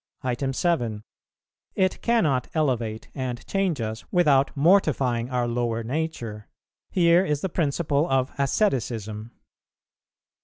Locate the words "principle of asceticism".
7.49-9.29